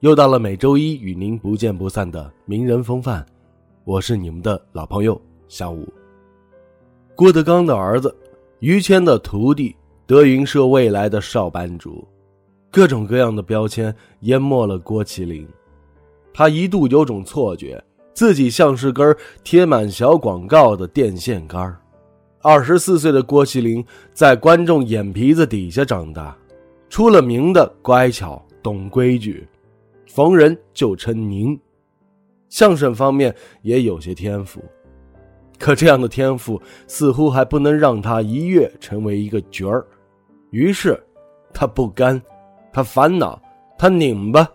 [0.00, 3.24] 又到了每周一与您不见不散的名人风范，
[3.84, 5.86] 我是你们的老朋友小五。
[7.14, 8.14] 郭德纲的儿子，
[8.60, 12.02] 于谦的徒弟，德云社未来的少班主，
[12.70, 15.46] 各种各样的标签淹没了郭麒麟。
[16.32, 17.82] 他一度有种错觉，
[18.14, 21.78] 自己像是根贴满小广告的电线杆儿。
[22.40, 26.34] 二十四岁的郭麒麟在观众眼皮子底下长大，
[26.88, 29.46] 出了名的乖巧懂规矩，
[30.12, 31.58] 逢人就称您。
[32.48, 33.32] 相声方面
[33.62, 34.60] 也有些天赋，
[35.56, 39.86] 可这样的天赋似乎还不能让他一跃成为一个角儿。
[40.50, 41.00] 于是，
[41.54, 42.20] 他不甘，
[42.72, 43.40] 他烦恼，
[43.78, 44.48] 他拧巴，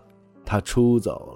[0.44, 1.34] 他出走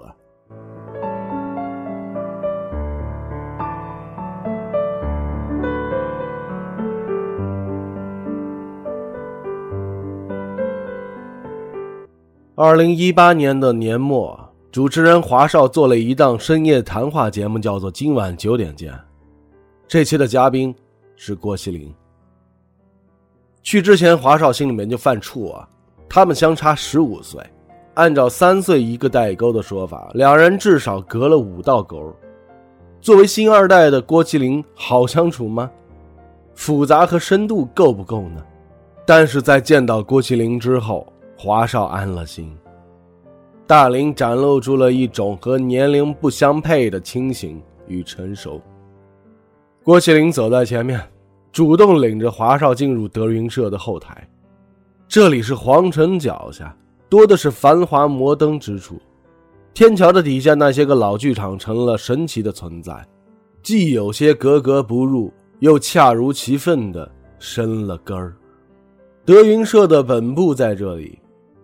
[12.63, 14.39] 二零一八年的年末，
[14.71, 18.93] 主持人华少做了一档深夜谈话节目，叫做《今晚九点见》。
[19.87, 20.71] 这期的嘉宾
[21.15, 21.91] 是郭麒麟。
[23.63, 25.67] 去之前，华少心里面就犯怵啊，
[26.07, 27.43] 他们相差十五岁，
[27.95, 32.15] 按照三岁一个代沟的说法，两人至少隔了五道沟。
[33.01, 35.71] 作为新二代的郭麒麟，好相处吗？
[36.53, 38.45] 复杂和深度够不够呢？
[39.03, 41.10] 但是在见到郭麒麟之后，
[41.43, 42.55] 华少安了心，
[43.65, 48.61] 大林展露出了一种和年龄不相配的清醒与成熟。
[49.81, 51.01] 郭麒麟走在前面，
[51.51, 54.15] 主动领着华少进入德云社的后台。
[55.07, 56.77] 这里是皇城脚下，
[57.09, 59.01] 多的是繁华摩登之处。
[59.73, 63.03] 天桥的底下那些个老剧场成了神奇的存在，
[63.63, 68.31] 既有些格格不入，又恰如其分的生了根儿。
[69.25, 71.17] 德云社的本部在这里。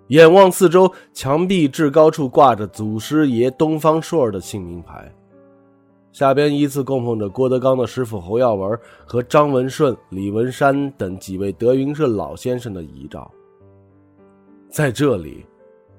[0.08, 5.12] 眼望四周，墙壁至高处挂着祖师爷东方朔的姓名牌，
[6.14, 13.30] 下边依次供奉着郭德纲的师傅侯耀文和张文顺、李文山等几位德云社老先生的遗照。
[14.70, 15.46] 在这里，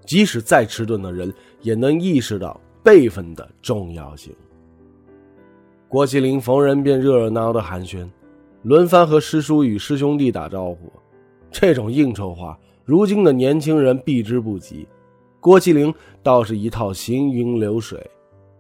[0.07, 4.35] 即使再迟钝的人也能意识到辈分的重要性。
[5.87, 8.09] 郭麒麟逢人便热热闹闹的寒暄，
[8.63, 10.91] 轮番和师叔与师兄弟打招呼，
[11.51, 12.59] 这种应酬话。
[12.89, 14.89] 如今的年轻人避之不及，
[15.41, 18.03] 郭麒麟倒是一套行云流水。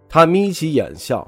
[0.06, 1.26] 他眯起眼笑，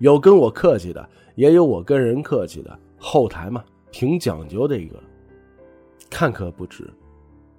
[0.00, 2.78] 有跟我客气的，也有我跟人客气的。
[2.98, 5.02] 后台嘛，挺讲究的一个。
[6.10, 6.86] 看可不止，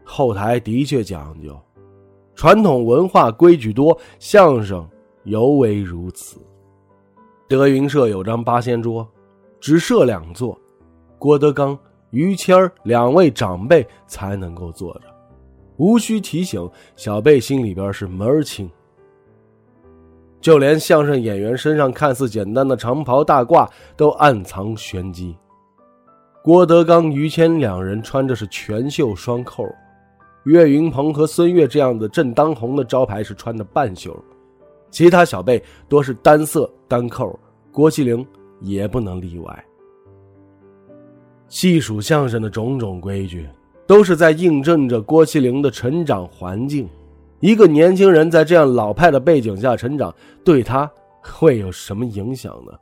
[0.03, 1.59] 后台的确讲究，
[2.35, 4.87] 传统文化规矩多，相声
[5.23, 6.39] 尤为如此。
[7.47, 9.07] 德云社有张八仙桌，
[9.59, 10.55] 只设两座，
[11.17, 11.75] 郭德纲。
[12.11, 15.07] 于谦两位长辈才能够坐着，
[15.77, 18.69] 无需提醒，小辈心里边是门儿清。
[20.39, 23.67] 就连相声演员身上看似简单的长袍大褂，
[23.97, 25.35] 都暗藏玄机。
[26.43, 29.65] 郭德纲、于谦两人穿着是全袖双扣，
[30.45, 34.15] 岳云鹏和孙越这样的正当红的招牌是穿的半袖，
[34.89, 37.37] 其他小辈多是单色单扣，
[37.71, 38.25] 郭麒麟
[38.61, 39.65] 也不能例外。
[41.49, 43.47] 细数相声的种种规矩，
[43.85, 46.87] 都是在印证着郭麒麟的成长环境。
[47.39, 50.13] 一个年轻人在这样老派的背景下成长，
[50.43, 50.91] 对他
[51.21, 52.73] 会有什么影响呢？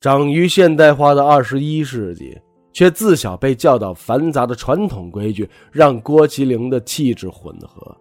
[0.00, 2.38] 长于现代化的二十一世纪，
[2.72, 7.96] 却自小被教导繁杂的传统规矩，让郭麒麟的气质混合。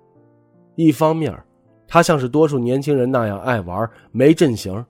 [0.75, 1.36] 一方面，
[1.88, 4.86] 他像是多数年轻人那样爱玩，没阵型。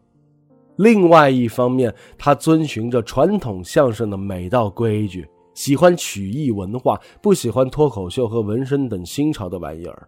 [0.77, 10.07] 另外一方面，他遵循着传统相声的每道规矩，喜欢曲艺文化，不喜欢脱口秀和纹身等新潮的玩意儿。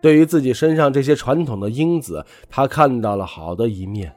[0.00, 4.14] 对于自己身上这些传统的因子，他看到了好的一面。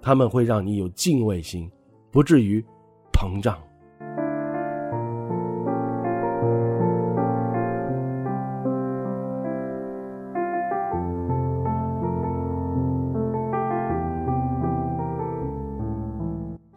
[0.00, 1.70] 他们会让你有敬畏心，
[2.10, 2.64] 不至于
[3.12, 3.56] 膨胀。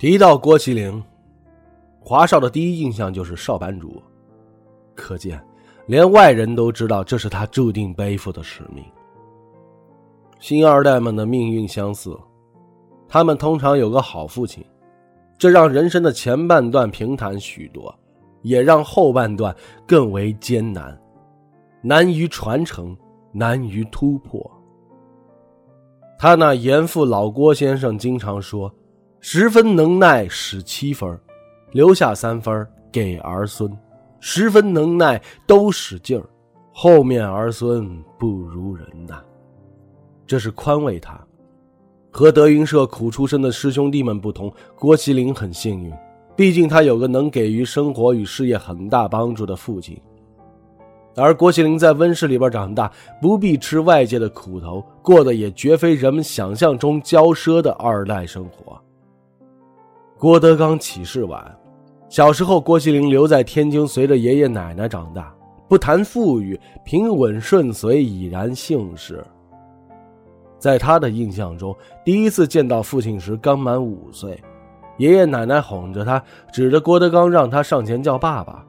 [0.05, 1.03] 提到郭麒麟，
[1.99, 3.99] 华少的第一印象就是少班主，
[4.93, 5.43] 可见
[5.87, 8.85] 连外人都知道这是他注定背负的使命。
[10.39, 12.15] 星二代们的命运相似，
[13.07, 14.63] 他们通常有个好父亲，
[15.39, 17.91] 这让人生的前半段平坦许多，
[18.43, 19.55] 也让后半段
[19.87, 20.95] 更为艰难，
[21.81, 22.95] 难于传承，
[23.31, 24.39] 难于突破。
[26.19, 28.71] 他那严父老郭先生经常说
[29.27, 31.19] ：“十分能耐使七分，
[31.71, 33.67] 留下三分给儿孙；
[34.19, 36.29] 十分能耐都使劲儿，
[36.71, 37.89] 后面儿孙
[38.19, 39.23] 不如人呐。”
[40.27, 41.19] 这是宽慰他。
[42.11, 45.91] 和德云社苦出身的师兄弟们不同，郭麒麟很幸运，
[46.35, 49.99] 毕竟他有个能给予生活与事业很大帮助的父亲。
[51.15, 58.79] 而郭麒麟在温室里边长大，不必吃外界的苦头，过的也绝非人们想象中骄奢的二代生活。
[60.17, 61.43] 郭德纲起事晚，
[62.07, 65.35] 小时候郭麒麟留在天津，随着爷爷奶奶长大，
[65.67, 69.21] 不谈富裕，平稳顺遂已然幸事。
[70.57, 71.75] 在他的印象中，
[72.05, 74.41] 第一次见到父亲时刚满五岁，
[74.97, 78.65] 爷爷奶奶哄着他，指着郭德纲让他上前叫爸爸。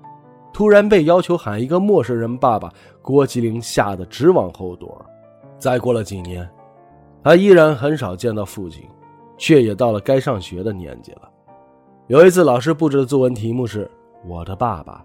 [0.52, 5.00] 突然被要求喊一个陌生人爸爸，郭麒麟吓得直往后躲。
[5.58, 6.46] 再过了几年，
[7.22, 8.82] 他依然很少见到父亲，
[9.38, 11.30] 却也到了该上学的年纪了。
[12.08, 13.90] 有一次，老师布置的作文题目是
[14.28, 15.04] “我的爸爸”，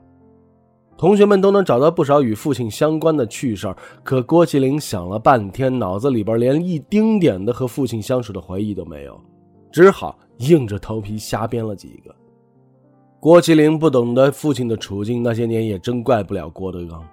[0.95, 9.19] 同学们都能找到不少与父亲相关的趣事可郭麒麟想了半天，脑子里边连一丁点的和父亲相处的回忆都没有，
[9.71, 12.13] 只好硬着头皮瞎编了几个。
[13.19, 17.03] 郭麒麟不懂得父亲的处境，那些年也真怪不了郭德纲。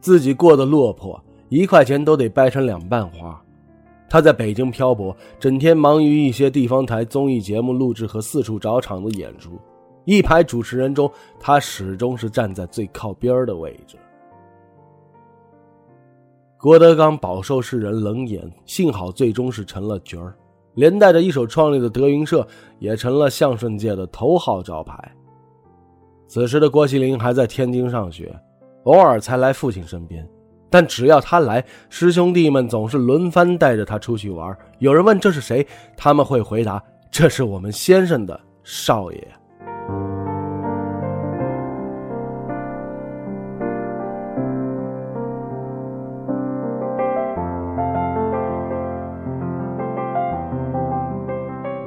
[0.00, 3.40] 自己过得落魄，一块钱都得掰成两半花。
[4.08, 9.58] 他在北京漂泊，整天忙于一些地方台综艺节目录制和四处找场子演出。
[10.04, 13.96] 一排主持人中，他始终是站在最靠边的位置。
[16.58, 20.34] 郭德纲饱受世人冷眼，幸好最终是成了角儿。
[20.74, 22.46] 连带着一手创立的德云社
[22.78, 24.96] 也成了相声界的头号招牌。
[26.26, 28.34] 此时的郭麒麟还在天津上学，
[28.84, 30.28] 偶尔才来父亲身边。
[30.70, 34.56] 但只要他来，师兄弟们总是轮番带着他出去玩。
[34.78, 35.66] 有人问这是谁，
[35.96, 39.28] 他们会回答：“这是我们先生的少爷。”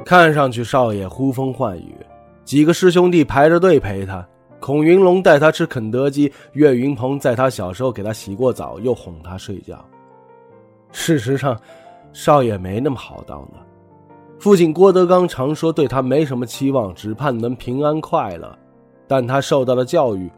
[0.04, 1.96] 看上去少爷呼风唤雨，
[2.44, 4.26] 几个师兄弟排着队陪他。
[4.62, 9.84] 孔云龙带他吃肯德基，岳云鹏在他小时候给他洗过澡，又哄他睡觉。
[10.92, 11.60] 事实上，
[12.12, 13.54] 少爷没那么好当的。
[14.38, 18.56] 父亲郭德纲常说对他没什么期望，只盼能平安快乐。
[19.08, 20.30] 但他受到的教育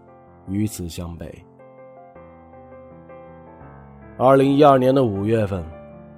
[0.48, 1.26] 与此相悖。
[4.16, 5.62] 二零一二年的五月份。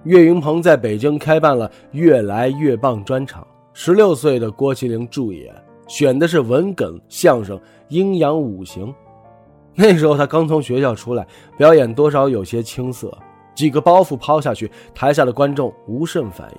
[0.04, 5.52] 岳云鹏在北京开办了《越来越棒》专场，十六岁的郭麒麟助演，
[5.86, 7.56] 选的是文哏相声
[7.88, 8.86] 《阴阳五行》。
[9.74, 13.16] 那时候他刚从学校出来，表演多少有些青涩，
[13.54, 16.58] 几个包袱抛下去，台下的观众无甚反应。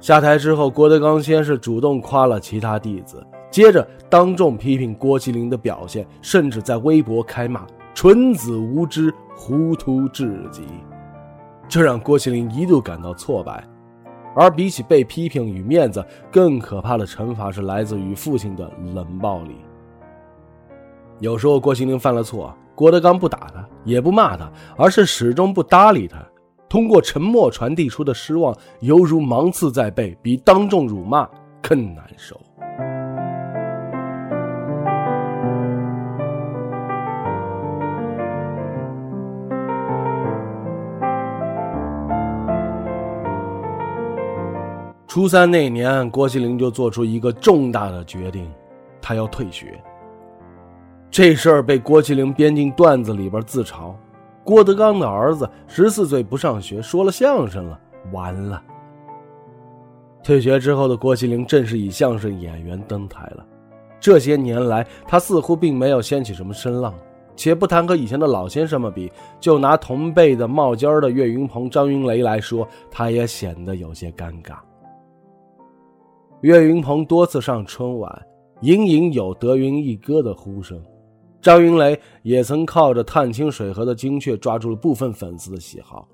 [0.00, 10.62] 下台之后，郭德纲先是主动夸了其他弟子，接着当众批评郭麒麟的表现，甚至在微博开骂：“纯子无知，糊涂至极。”
[11.68, 13.62] 这让郭麒麟一度感到挫败，
[14.34, 19.56] 而比起被批评与面子，更可怕的惩罚是来自于父亲的冷暴力。
[21.18, 26.18] 有时候郭麒麟犯了错，郭德纲不打他，也不骂他，而是始终不搭理他，
[26.68, 31.28] 通过沉默传递出的失望，犹如芒刺在背，比当众辱骂
[31.60, 32.40] 更难受。
[45.10, 48.48] 初三那年，郭麒麟就做出一个重大的决定，
[49.02, 49.76] 他要退学。
[51.10, 53.92] 这事儿被郭麒麟编进段子里边自嘲：
[54.44, 57.76] 郭德纲的儿子十四岁不上学，说了相声了，
[58.12, 58.62] 完了。
[60.22, 63.44] 退学之后的郭麒麟正式以相声演员登台了。
[63.98, 66.94] 这些年来，他似乎并没有掀起什么声浪。
[67.34, 74.58] 且不谈和以前的老先生们比，就拿同辈的冒尖的岳云鹏、张云雷来说，他也显得有些尴尬。
[76.42, 78.26] 岳云鹏多次上春晚，
[78.62, 80.82] 隐隐有德云一哥的呼声。
[81.42, 86.08] 张云雷也曾靠着探清水河的精确抓住了部分粉丝的喜好。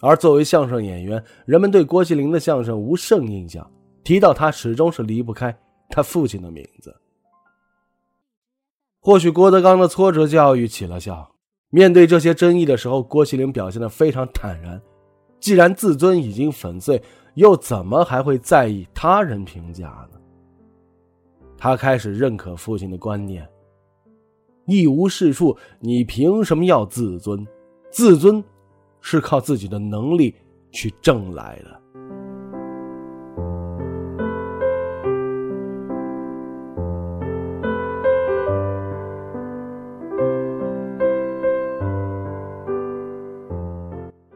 [0.00, 3.70] 而作为相声演员，人们对郭麒麟的相声无甚印象，
[4.02, 5.54] 提到他始终是离不开
[5.90, 6.94] 他父亲的名字。
[9.00, 11.30] 或许郭德纲的挫折教育起了效。
[11.68, 14.80] 面对这些争议的时候，郭麒麟表现得非常坦然。
[15.38, 17.00] 既然自尊已经粉碎，
[17.34, 20.18] 又怎么还会在意他人评价呢？
[21.56, 23.48] 他开始认可父亲的观念：
[24.66, 27.46] 一无是处，你凭什么要自尊？
[27.90, 28.42] 自尊
[29.00, 30.34] 是靠自己的能力
[30.70, 31.80] 去挣来的。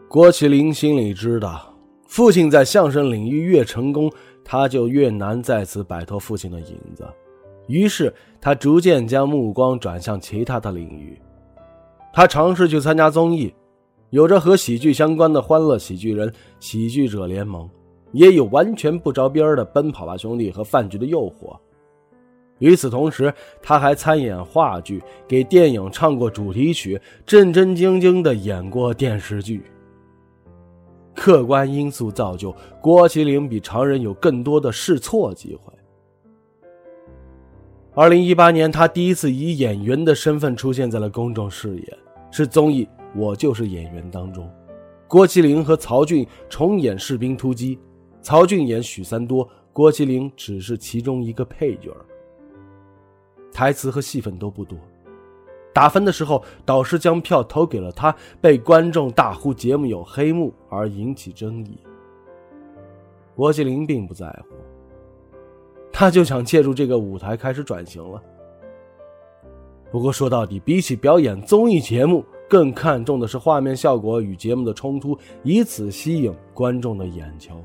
[0.08, 1.73] 郭麒麟心里知道，
[2.14, 4.08] 父亲在相声领域越成功，
[4.44, 7.04] 他就越难再次摆脱父亲的影子。
[7.66, 11.20] 于是，他逐渐将目光转向其他的领域。
[12.12, 13.52] 他尝试去参加综艺，
[14.10, 16.28] 有着和喜剧相关的《欢乐喜剧人》
[16.60, 17.66] 《喜剧者联盟》，
[18.12, 21.52] 也有完全不着边的《奔跑吧兄弟》和《饭局的诱惑》。
[22.60, 29.64] 与此同时，他还参演话剧，给电影唱过主题曲，正正经经地演过电视剧。
[31.14, 35.72] 客观因素造就郭麒麟比常人有更多的试错机会。
[37.94, 41.98] 二零一八年，他第一次以演员的身份出现在了公众视野，
[42.32, 44.50] 是综艺《我就是演员》当中，
[45.06, 47.76] 郭麒麟和曹骏重演《士兵突击》，
[48.20, 51.94] 曹骏演许三多，郭麒麟只是其中一个配角，
[53.52, 54.76] 台词和戏份都不多。
[55.74, 61.76] 打分的时候，导师将票投给了他，被观众大呼节目有黑幕而引起争议。
[63.34, 64.54] 郭麒麟并不在乎，
[65.92, 68.22] 他就想借助这个舞台开始转型了。
[69.90, 77.56] 不过说到底，比起表演综艺节目，更看重的是画面效果与节目的冲突，以此吸引观众的眼球。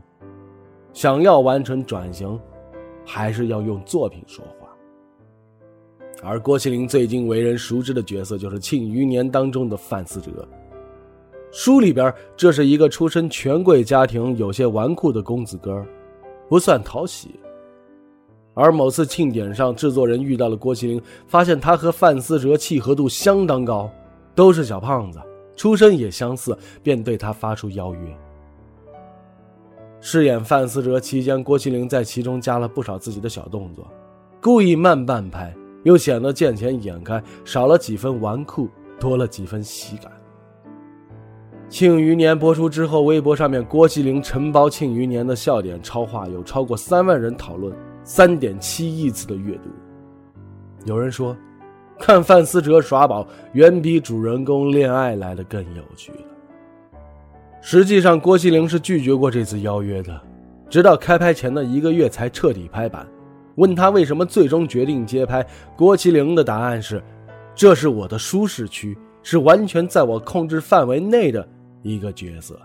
[0.93, 2.39] 想要完成转型，
[3.05, 4.68] 还是要用作品说话。
[6.21, 10.47] 而郭麒麟最近为人熟知的角色就是《庆余年》当中的范思哲。
[11.51, 15.83] 书里边，这是一个出身权贵家庭、有些纨绔的公子哥，
[16.47, 17.39] 不算讨喜。
[18.53, 23.89] 而某次庆典上，制作人遇到了郭麒麟，发现他和范思哲契合度相当高，
[24.35, 25.19] 都是小胖子，
[25.55, 28.17] 出身也相似，便对他发出邀约。
[30.01, 33.87] 饰演范思哲期间，郭麒麟在其中加了不少自己的小动作，
[34.41, 35.55] 故意慢半拍。
[35.83, 38.67] 又显得见钱眼开，少了几分纨绔，
[38.99, 40.11] 多了几分喜感。
[41.71, 49.69] 《庆余年》播出之后，微博上面郭麒麟承包《庆余年》的笑点超话有超过三万人讨论，三点七亿次的阅读。
[50.85, 51.37] 有人说，
[51.99, 56.11] 看范思哲耍宝远比主人公恋爱来的更有趣。
[57.61, 60.19] 实际上，郭麒麟是拒绝过这次邀约的，
[60.69, 63.05] 直到开拍前的一个月才彻底拍板。
[63.59, 65.45] 问他为什么最终决定接拍？
[65.75, 67.03] 郭麒麟的答案是
[67.53, 71.45] ：“这是我的舒适区，是完全在我控制范围内的
[71.83, 72.57] 一个角色。”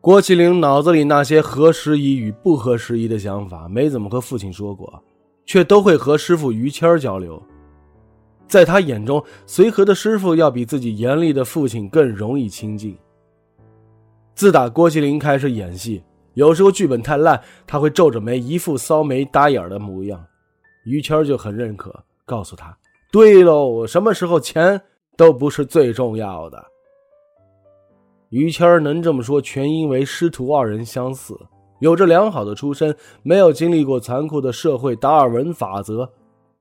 [0.00, 5.02] 郭麒麟脑子里那些合时宜与不合时宜的想法，没怎么和父亲说过，
[5.44, 7.42] 却都会和师傅于谦交流。
[8.48, 12.96] 在他眼中，随和的师傅要比自己严厉的父亲更容易亲近。
[14.34, 16.02] 自打郭麒麟开始演戏，
[16.34, 20.24] 有时候剧本太烂，他会皱着眉，一副骚眉搭眼的模样。
[20.84, 21.92] 于谦就很认可，
[22.24, 22.76] 告诉他
[23.10, 24.80] ：“对喽，什么时候钱
[25.16, 26.64] 都不是最重要的。”
[28.30, 31.36] 于谦能这么说，全因为师徒二人相似，
[31.80, 36.08] 有着良好的出身，没有经历过残酷的社会达尔文法则，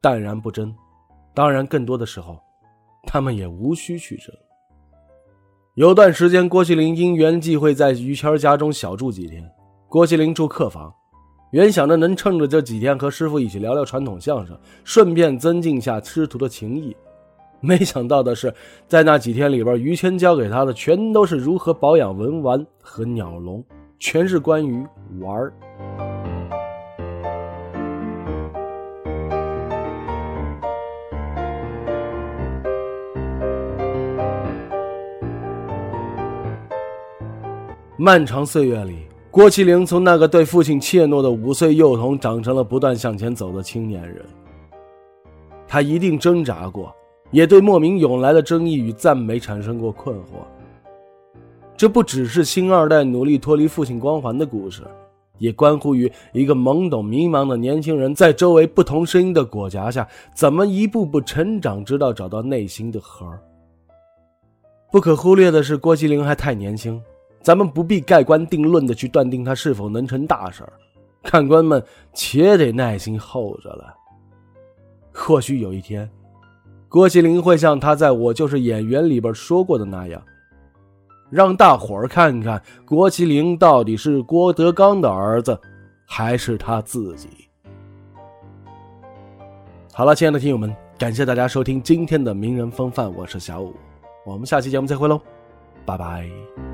[0.02, 0.74] 淡然不争。
[1.36, 2.40] 当然，更多的时候，
[3.04, 4.34] 他们也无需去争。
[5.74, 9.44] 有段时间，郭麒麟因缘际会在于谦家中小住几天。
[9.90, 10.94] 郭麒麟住客房，
[11.52, 16.96] 原想着能趁着这几天和师傅一起聊聊传统相声，顺便增进下师徒的情谊。
[17.60, 18.54] 没想到的是，
[18.88, 23.62] 在那几天里边，于谦教给他的全都是如何保养文玩和鸟笼，
[24.00, 24.86] 全是关于
[25.20, 25.54] 玩儿。
[37.98, 44.26] 漫长岁月里，郭麒麟从那个对父亲怯懦的五岁幼童，长成了不断向前走的青年人。
[45.66, 46.94] 他一定挣扎过，
[47.32, 50.44] 也对莫名涌来的争议与赞美产生过困惑。
[51.78, 54.84] 这不只是星二代努力脱离父亲光环的故事，
[55.38, 63.26] 也关乎于一个懵懂迷茫的年轻人，在周围不同声音的裹挟下，怎么一步步成长，直到找到内心的核。
[64.92, 67.02] 不可忽略的是，郭麒麟还太年轻，
[67.46, 70.64] 咱们不必盖棺定论的去断定他是否能成大事
[71.22, 73.94] 看官们且得耐心候着了。
[75.14, 76.10] 或许有一天，
[76.90, 80.20] 郭麒麟会像他在我就是演员里边说过的那样，
[81.30, 85.56] 让大伙儿看看郭麒麟到底是郭德纲的儿子，
[86.04, 87.30] 还是他自己。
[89.94, 93.76] 好了，亲爱的听友们，感谢大家收听今天的名人风范，我是小五，
[94.26, 95.22] 我们下期节目再会喽，
[95.86, 96.65] 拜拜。